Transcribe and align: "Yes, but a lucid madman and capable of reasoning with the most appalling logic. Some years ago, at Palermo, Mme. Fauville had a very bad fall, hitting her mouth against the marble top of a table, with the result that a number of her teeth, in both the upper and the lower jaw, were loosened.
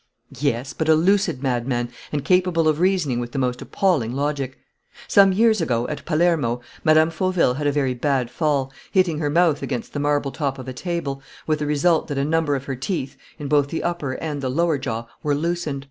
"Yes, 0.39 0.73
but 0.73 0.89
a 0.89 0.95
lucid 0.95 1.43
madman 1.43 1.89
and 2.11 2.25
capable 2.25 2.67
of 2.67 2.79
reasoning 2.79 3.19
with 3.19 3.33
the 3.33 3.37
most 3.37 3.61
appalling 3.61 4.13
logic. 4.13 4.57
Some 5.07 5.31
years 5.31 5.61
ago, 5.61 5.87
at 5.89 6.05
Palermo, 6.05 6.59
Mme. 6.83 7.09
Fauville 7.11 7.53
had 7.57 7.67
a 7.67 7.71
very 7.71 7.93
bad 7.93 8.31
fall, 8.31 8.71
hitting 8.91 9.19
her 9.19 9.29
mouth 9.29 9.61
against 9.61 9.93
the 9.93 9.99
marble 9.99 10.31
top 10.31 10.57
of 10.57 10.67
a 10.67 10.73
table, 10.73 11.21
with 11.45 11.59
the 11.59 11.67
result 11.67 12.07
that 12.07 12.17
a 12.17 12.25
number 12.25 12.55
of 12.55 12.63
her 12.63 12.75
teeth, 12.75 13.15
in 13.37 13.47
both 13.47 13.67
the 13.67 13.83
upper 13.83 14.13
and 14.13 14.41
the 14.41 14.49
lower 14.49 14.79
jaw, 14.79 15.05
were 15.21 15.35
loosened. 15.35 15.79